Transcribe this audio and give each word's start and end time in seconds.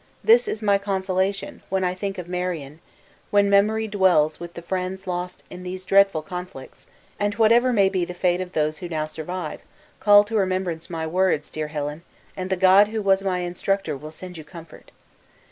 This 0.23 0.47
is 0.47 0.63
my 0.63 0.79
consolation, 0.79 1.61
when 1.69 1.83
I 1.83 1.93
think 1.93 2.17
of 2.17 2.27
Marion 2.27 2.79
when 3.29 3.51
memory 3.51 3.87
dwells 3.87 4.39
with 4.39 4.55
the 4.55 4.63
friends 4.63 5.05
lost 5.05 5.43
in 5.51 5.61
these 5.61 5.85
dreadful 5.85 6.23
conflicts; 6.23 6.87
and 7.19 7.35
whatever 7.35 7.71
may 7.71 7.87
be 7.87 8.03
the 8.03 8.15
fate 8.15 8.41
of 8.41 8.53
those 8.53 8.79
who 8.79 8.89
now 8.89 9.05
survive, 9.05 9.61
call 9.99 10.23
to 10.23 10.35
remembrance 10.37 10.89
my 10.89 11.05
words, 11.05 11.51
dear 11.51 11.67
Helen, 11.67 12.01
and 12.35 12.49
the 12.49 12.57
God 12.57 12.87
who 12.87 12.99
was 13.03 13.21
my 13.21 13.41
instructor 13.41 13.95
will 13.95 14.09
send 14.09 14.39
you 14.39 14.43
comfort." 14.43 14.89